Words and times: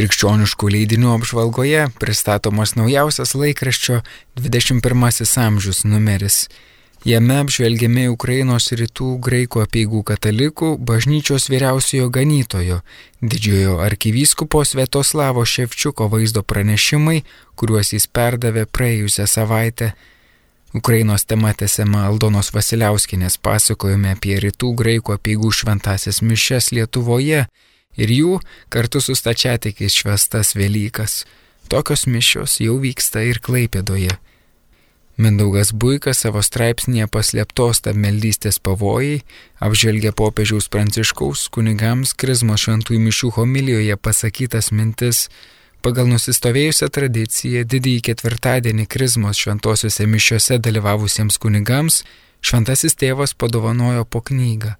Krikščioniškų 0.00 0.70
leidinių 0.72 1.10
apžvalgoje 1.12 1.80
pristatomas 2.00 2.70
naujausias 2.72 3.34
laikraščio 3.36 3.98
21 4.38 5.34
amžius 5.42 5.82
numeris. 5.84 6.38
Jame 7.04 7.36
apžvelgiami 7.42 8.06
Ukrainos 8.08 8.70
rytų 8.80 9.10
graikų 9.26 9.60
apieigų 9.66 10.00
katalikų 10.08 10.70
bažnyčios 10.88 11.50
vyriausiojo 11.52 12.08
ganytojo, 12.16 12.80
didžiojo 13.20 13.76
arkivyskupo 13.84 14.64
Svetoslavo 14.64 15.44
Ševčiuko 15.44 16.08
vaizdo 16.08 16.40
pranešimai, 16.48 17.20
kuriuos 17.60 17.92
jis 17.92 18.08
perdavė 18.08 18.64
praėjusią 18.64 19.28
savaitę. 19.28 19.92
Ukrainos 20.72 21.28
tema 21.28 21.52
tęsiama 21.52 22.06
Aldonos 22.08 22.54
Vasiliauskinės 22.56 23.36
pasakojime 23.36 24.16
apie 24.16 24.40
rytų 24.48 24.72
graikų 24.80 25.20
apieigų 25.20 25.52
šventasias 25.60 26.24
mišes 26.24 26.72
Lietuvoje 26.72 27.50
ir 27.96 28.10
jų 28.14 28.38
kartu 28.68 29.00
su 29.00 29.16
stačiatikiais 29.18 29.96
švestas 30.02 30.54
Velykas. 30.58 31.24
Tokios 31.70 32.06
mišios 32.06 32.58
jau 32.62 32.78
vyksta 32.82 33.22
ir 33.26 33.38
Klaipėdoje. 33.38 34.16
Mindaugas 35.20 35.74
Buika 35.76 36.14
savo 36.16 36.40
straipsnėje 36.40 37.04
paslėptos 37.12 37.82
tabmeldystės 37.84 38.56
pavojai 38.64 39.18
apžvelgia 39.60 40.14
popiežiaus 40.16 40.70
pranciškaus 40.72 41.42
kunigams 41.52 42.14
krizmos 42.16 42.64
šventųjų 42.64 43.02
mišių 43.04 43.32
homilijoje 43.36 43.98
pasakytas 44.00 44.70
mintis. 44.72 45.26
Pagal 45.84 46.08
nusistovėjusią 46.08 46.88
tradiciją 46.92 47.66
didįjį 47.68 48.00
ketvirtadienį 48.08 48.88
krizmos 48.88 49.38
šventosiuose 49.44 50.08
mišiuose 50.08 50.58
dalyvavusiems 50.64 51.36
kunigams 51.40 52.00
šventasis 52.40 52.96
tėvas 52.96 53.36
padovanojo 53.36 54.06
po 54.08 54.24
knygą. 54.24 54.74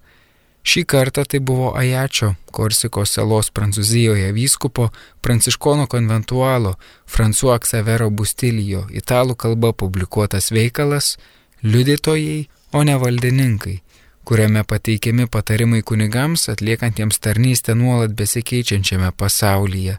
Šį 0.61 0.83
kartą 0.85 1.23
tai 1.25 1.39
buvo 1.41 1.71
Ajačio, 1.77 2.35
Korsikos 2.53 3.15
salos 3.17 3.49
Prancūzijoje 3.49 4.29
vyskupo 4.35 4.89
pranciškono 5.25 5.87
konventualo 5.89 6.75
François 7.09 7.57
Xavero 7.65 8.09
Bustilijo 8.09 8.85
italų 8.93 9.35
kalba 9.35 9.73
publikuotas 9.73 10.51
veikalas 10.53 11.15
Liudytojai, 11.63 12.47
o 12.73 12.83
ne 12.83 12.93
valdininkai, 12.97 13.81
kuriame 14.25 14.63
pateikiami 14.63 15.27
patarimai 15.27 15.81
kunigams 15.81 16.47
atliekantiems 16.53 17.19
tarnystę 17.19 17.75
nuolat 17.75 18.13
besikeičiančiame 18.17 19.11
pasaulyje. 19.17 19.97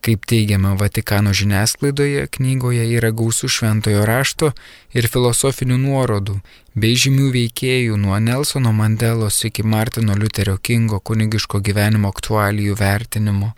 Kaip 0.00 0.26
teigiama 0.30 0.76
Vatikano 0.78 1.32
žiniasklaidoje, 1.34 2.28
knygoje 2.30 2.84
yra 2.94 3.10
gausų 3.10 3.48
šventojo 3.50 4.04
rašto 4.06 4.52
ir 4.94 5.08
filosofinių 5.10 5.78
nuorodų, 5.82 6.36
bei 6.78 6.94
žymių 6.94 7.32
veikėjų 7.34 7.96
nuo 7.98 8.18
Nelsono 8.22 8.72
Mandelos 8.72 9.40
iki 9.48 9.64
Martino 9.66 10.14
Liuterio 10.14 10.54
Kingo 10.62 11.00
kunigiško 11.00 11.60
gyvenimo 11.66 12.12
aktualijų 12.14 12.78
vertinimo. 12.78 13.54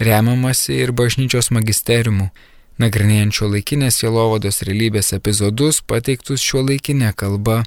Remiamasi 0.00 0.78
ir 0.80 0.94
bažnyčios 0.96 1.50
magisteriumų, 1.52 2.30
nagrinėjančio 2.80 3.50
laikinės 3.52 4.00
Jelovados 4.00 4.62
realybės 4.64 5.12
epizodus 5.12 5.82
pateiktus 5.84 6.40
šio 6.40 6.64
laikinė 6.64 7.12
kalba. 7.12 7.60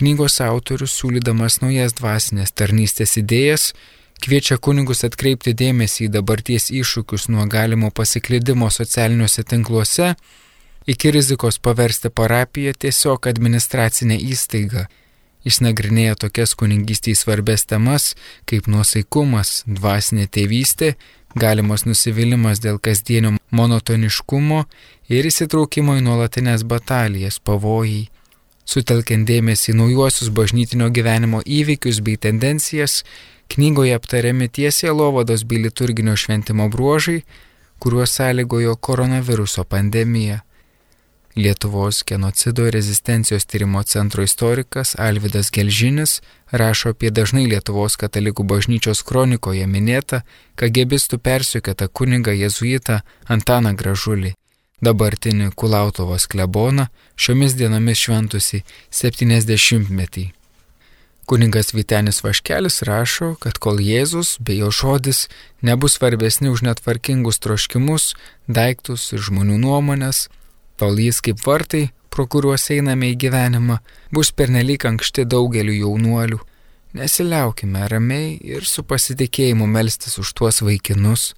Knygos 0.00 0.40
autorius 0.40 0.94
siūlydamas 0.96 1.60
naujas 1.60 1.92
dvasinės 1.98 2.56
tarnystės 2.56 3.18
idėjas, 3.20 3.74
kviečia 4.24 4.56
kunigus 4.62 5.04
atkreipti 5.06 5.54
dėmesį 5.56 6.06
į 6.06 6.12
dabarties 6.16 6.70
iššūkius 6.70 7.28
nuo 7.32 7.46
galimo 7.50 7.90
pasiklydimo 7.90 8.70
socialiniuose 8.70 9.44
tinkluose 9.48 10.14
iki 10.86 11.10
rizikos 11.10 11.58
paversti 11.58 12.10
parapiją 12.10 12.72
tiesiog 12.84 13.28
administracinę 13.30 14.16
įstaigą. 14.32 14.86
Jis 15.44 15.60
nagrinėja 15.64 16.18
tokias 16.20 16.52
kunigystės 16.58 17.22
svarbės 17.24 17.64
temas 17.64 18.12
kaip 18.48 18.68
nuosaikumas, 18.68 19.62
dvasinė 19.66 20.26
tėvystė, 20.28 20.94
galimas 21.34 21.86
nusivylimas 21.88 22.60
dėl 22.60 22.80
kasdienio 22.82 23.36
monotoniškumo 23.54 24.64
ir 25.08 25.28
įsitraukimo 25.30 25.96
į 25.96 26.04
nuolatinės 26.04 26.66
batalijas, 26.68 27.40
pavojai. 27.40 28.08
Sutelkiant 28.70 29.26
dėmesį 29.26 29.72
į 29.72 29.78
naujuosius 29.80 30.28
bažnytinio 30.30 30.90
gyvenimo 30.94 31.40
įvykius 31.42 32.02
bei 32.06 32.20
tendencijas, 32.20 33.00
Knygoje 33.50 33.94
aptariami 33.94 34.48
tiesiai 34.48 34.92
lovados 34.94 35.42
bei 35.44 35.58
liturginio 35.58 36.14
šventimo 36.16 36.68
bruožai, 36.68 37.24
kuriuos 37.82 38.14
sąlygojo 38.16 38.76
koronaviruso 38.76 39.64
pandemija. 39.64 40.38
Lietuvos 41.36 42.04
genocido 42.06 42.66
ir 42.66 42.72
rezistencijos 42.74 43.46
tyrimo 43.46 43.82
centro 43.82 44.22
istorikas 44.22 44.94
Alvidas 44.98 45.50
Gelžinis 45.50 46.20
rašo 46.50 46.94
apie 46.94 47.10
dažnai 47.10 47.46
Lietuvos 47.50 47.98
katalikų 47.98 48.46
bažnyčios 48.54 49.02
kronikoje 49.02 49.66
minėtą 49.66 50.22
kagebistų 50.54 51.18
persiekėtą 51.18 51.88
kunigą 51.88 52.34
jezuitą 52.44 53.00
Antaną 53.26 53.74
Gražulį, 53.74 54.34
dabartinį 54.82 55.54
Kulautovos 55.54 56.26
kleboną, 56.30 56.86
šiomis 57.16 57.58
dienomis 57.58 57.98
šventusi 57.98 58.62
70-metį. 58.90 60.30
Kuningas 61.30 61.74
Vitenis 61.74 62.24
Vaškelis 62.24 62.82
rašo, 62.82 63.36
kad 63.38 63.58
kol 63.62 63.76
Jėzus 63.78 64.32
bei 64.42 64.56
jo 64.58 64.72
žodis 64.74 65.28
nebus 65.62 65.94
svarbesni 65.94 66.50
už 66.50 66.64
netvarkingus 66.66 67.38
troškimus, 67.38 68.16
daiktus 68.50 69.04
ir 69.14 69.22
žmonių 69.28 69.60
nuomonės, 69.62 70.24
tol 70.74 70.98
jis 70.98 71.22
kaip 71.22 71.38
vartai, 71.46 71.84
pro 72.10 72.26
kuriuos 72.26 72.66
einame 72.74 73.12
į 73.12 73.20
gyvenimą, 73.22 73.78
bus 74.10 74.32
pernelyg 74.34 74.88
ankšti 74.90 75.28
daugeliu 75.36 75.78
jaunuolių. 75.84 76.40
Nesiliaukime 76.98 77.86
ramiai 77.94 78.34
ir 78.56 78.66
su 78.66 78.82
pasitikėjimu 78.82 79.70
melstis 79.70 80.18
už 80.18 80.34
tuos 80.34 80.58
vaikinus. 80.66 81.36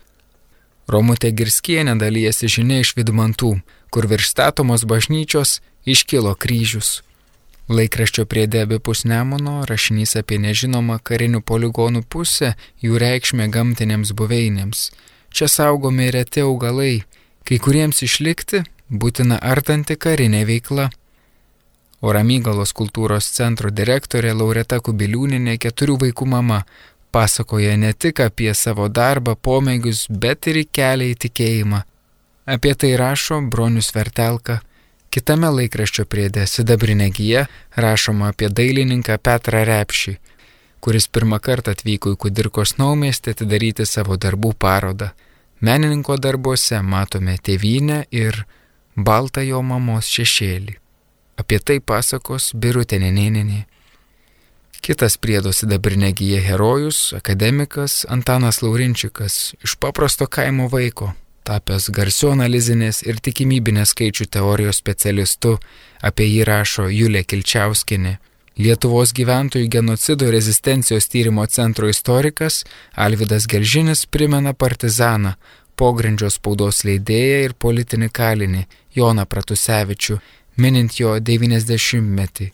Romutė 0.88 1.36
Girskienė 1.36 2.00
dalyjasi 2.00 2.48
žinia 2.48 2.80
iš 2.80 2.97
vidumantų, 2.97 3.59
kur 3.92 4.09
virš 4.09 4.32
statomos 4.32 4.88
bažnyčios 4.88 5.59
iškilo 5.84 6.32
kryžius. 6.32 7.03
Laikraščio 7.72 8.27
priedė 8.28 8.66
abipus 8.66 9.06
Nemuno 9.09 9.62
rašinys 9.69 10.12
apie 10.21 10.37
nežinomą 10.43 10.99
karinių 11.09 11.41
poligonų 11.49 12.03
pusę, 12.12 12.53
jų 12.84 12.99
reikšmę 13.00 13.47
gamtinėms 13.55 14.12
buveinėms. 14.19 14.91
Čia 15.33 15.49
saugomi 15.49 16.10
reti 16.12 16.43
augalai, 16.44 17.05
kai 17.49 17.56
kuriems 17.65 18.03
išlikti 18.05 18.65
būtina 18.91 19.38
artanti 19.41 19.97
karinė 19.97 20.43
veikla. 20.50 20.91
O 22.03 22.12
Ramygalos 22.12 22.75
kultūros 22.77 23.31
centro 23.33 23.71
direktorė 23.71 24.34
Laureta 24.37 24.81
Kubiliūninė 24.84 25.54
keturių 25.62 25.97
vaikų 26.03 26.28
mama 26.28 26.65
pasakoja 27.15 27.77
ne 27.77 27.93
tik 27.93 28.21
apie 28.21 28.53
savo 28.59 28.89
darbą, 28.89 29.37
pomėgius, 29.37 30.09
bet 30.10 30.50
ir 30.50 30.65
kelią 30.66 31.12
į 31.15 31.16
tikėjimą. 31.25 31.81
Apie 32.53 32.75
tai 32.75 32.93
rašo 33.00 33.41
Bronius 33.49 33.93
Vertelka 33.94 34.60
Kitame 35.12 35.50
laikraščio 35.53 36.06
priedė 36.09 36.47
Sidabrinė 36.49 37.11
gyja 37.12 37.43
rašoma 37.84 38.31
apie 38.33 38.49
dailininką 38.49 39.19
Petrą 39.21 39.61
Repšį, 39.69 40.15
kuris 40.81 41.06
pirmą 41.12 41.37
kartą 41.45 41.75
atvyko 41.77 42.15
į 42.15 42.19
Kudirkos 42.23 42.78
naumestį 42.78 43.34
atidaryti 43.34 43.84
savo 43.84 44.17
darbų 44.17 44.55
parodą. 44.65 45.11
Menininko 45.61 46.17
darbuose 46.17 46.81
matome 46.81 47.37
tėvynę 47.37 48.06
ir 48.09 48.41
baltą 48.97 49.45
jo 49.45 49.61
mamos 49.61 50.09
šešėlį. 50.09 50.78
Apie 51.45 51.61
tai 51.61 51.77
pasakos 51.84 52.49
Birutė 52.56 52.97
Neneninė. 53.05 53.67
Kitas 54.81 55.19
priedo 55.21 55.53
Sidabrinė 55.53 56.15
gyja 56.17 56.41
herojus, 56.41 57.11
akademikas 57.21 58.06
Antanas 58.09 58.65
Laurinčikas 58.65 59.53
iš 59.61 59.77
paprasto 59.77 60.25
kaimo 60.27 60.72
vaiko, 60.72 61.12
tapęs 61.48 61.88
garsiu 61.94 62.32
analizinės 62.32 63.03
ir 63.06 63.20
tikimybinės 63.25 63.92
skaičių 63.94 64.26
teorijos 64.36 64.80
specialistu, 64.82 65.56
apie 66.03 66.26
jį 66.28 66.44
rašo 66.48 66.88
Julė 66.91 67.25
Kilčiauskinė. 67.25 68.19
Lietuvos 68.62 69.14
gyventojų 69.16 69.69
genocido 69.72 70.28
rezistencijos 70.30 71.08
tyrimo 71.08 71.47
centro 71.47 71.88
istorikas 71.88 72.64
Alvidas 72.94 73.47
Gelžinis 73.48 74.04
primena 74.06 74.53
partizaną, 74.53 75.34
pogrindžio 75.77 76.28
spaudos 76.30 76.84
leidėją 76.84 77.39
ir 77.47 77.54
politinį 77.56 78.10
kalinį 78.12 78.66
Joną 78.95 79.24
Pratusevičių, 79.24 80.18
minint 80.60 80.98
jo 81.00 81.16
90-metį. 81.16 82.53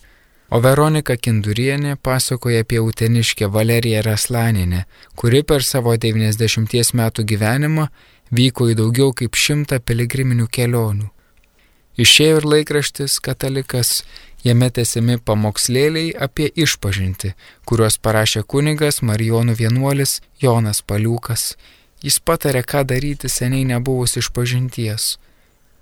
O 0.48 0.62
Veronika 0.64 1.12
Kindurienė 1.20 1.98
pasakoja 2.00 2.62
apie 2.64 2.78
uteniškę 2.80 3.50
Valeriją 3.52 4.00
Raslaninę, 4.06 4.84
kuri 5.18 5.42
per 5.44 5.66
savo 5.66 5.92
90 5.92 6.94
metų 6.96 7.24
gyvenimą 7.32 7.88
vyko 8.30 8.68
į 8.72 8.78
daugiau 8.78 9.12
kaip 9.16 9.36
šimtą 9.36 9.80
piligriminių 9.84 10.48
kelionių. 10.52 11.08
Išėjo 11.98 12.40
ir 12.40 12.44
laikraštis 12.46 13.18
katalikas, 13.18 14.04
jame 14.46 14.68
tęsiami 14.70 15.18
pamokslėliai 15.18 16.12
apie 16.26 16.46
išpažinti, 16.54 17.32
kuriuos 17.66 17.98
parašė 17.98 18.44
kunigas 18.46 19.02
Marijonų 19.02 19.56
vienuolis 19.58 20.20
Jonas 20.42 20.82
Paliukas. 20.82 21.56
Jis 22.02 22.20
patarė, 22.22 22.62
ką 22.62 22.84
daryti 22.86 23.26
seniai 23.26 23.66
nebuvus 23.66 24.14
išpažinties. 24.20 25.16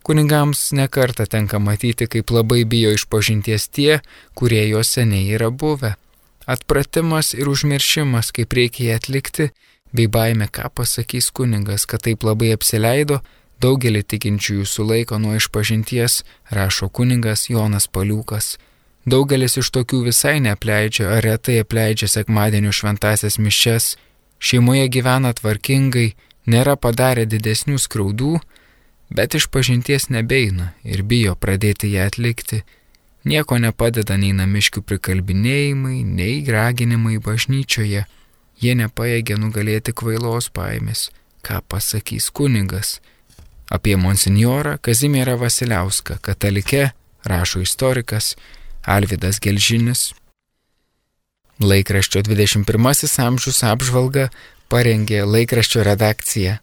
Kunigams 0.07 0.71
nekarta 0.73 1.27
tenka 1.27 1.59
matyti, 1.59 2.07
kaip 2.09 2.31
labai 2.31 2.63
bijo 2.65 2.95
išpažinties 2.97 3.69
tie, 3.69 4.01
kurie 4.39 4.63
jo 4.71 4.81
seniai 4.81 5.35
yra 5.37 5.51
buvę. 5.51 5.97
Atpratimas 6.47 7.35
ir 7.35 7.51
užmiršimas, 7.51 8.31
kaip 8.33 8.55
reikia 8.57 8.85
jį 8.87 8.93
atlikti, 8.97 9.51
bei 9.93 10.09
baime, 10.09 10.49
ką 10.49 10.71
pasakys 10.75 11.31
kuningas, 11.31 11.87
kad 11.87 12.03
taip 12.07 12.25
labai 12.27 12.53
apsileido, 12.57 13.21
daugelį 13.63 14.03
tikinčiųjų 14.13 14.67
sulaiko 14.69 15.19
nuo 15.19 15.37
išpažinties, 15.39 16.23
rašo 16.51 16.89
kuningas 16.89 17.49
Jonas 17.51 17.89
Paliukas. 17.89 18.57
Daugelis 19.07 19.55
iš 19.61 19.71
tokių 19.71 20.03
visai 20.09 20.41
neapleidžia 20.43 21.09
ar 21.17 21.23
retai 21.25 21.61
apleidžia 21.63 22.09
sekmadienio 22.11 22.73
šventasias 22.75 23.39
mišes, 23.39 23.95
šeimoje 24.43 24.89
gyvena 24.91 25.31
tvarkingai, 25.39 26.15
nėra 26.51 26.75
padarę 26.77 27.27
didesnių 27.27 27.79
skriaudų, 27.79 28.33
bet 29.11 29.39
iš 29.39 29.47
pažinties 29.55 30.11
nebeina 30.11 30.73
ir 30.83 31.05
bijo 31.07 31.37
pradėti 31.39 31.93
ją 31.95 32.09
atlikti. 32.11 32.65
Nieko 33.27 33.59
nepadeda 33.59 34.15
nei 34.19 34.35
namiškių 34.35 34.83
prikalbinėjimai, 34.87 36.03
nei 36.07 36.43
raginimai 36.47 37.19
bažnyčioje. 37.23 38.05
Jie 38.63 38.75
nepaėgė 38.79 39.37
nugalėti 39.41 39.93
kvailos 39.93 40.51
baimės. 40.57 41.11
Ką 41.45 41.61
pasakys 41.69 42.31
kuningas? 42.31 43.01
Apie 43.71 43.97
monsinjorą 43.99 44.77
Kazimierą 44.79 45.37
Vasiliauską, 45.41 46.19
katalikę, 46.23 46.91
rašo 47.25 47.61
istorikas, 47.61 48.35
Alvidas 48.87 49.41
Gelžinis. 49.43 50.13
Laikraščio 51.61 52.23
21 52.23 53.21
amžius 53.27 53.63
apžvalga 53.65 54.29
parengė 54.71 55.25
laikraščio 55.25 55.83
redakcija 55.87 56.61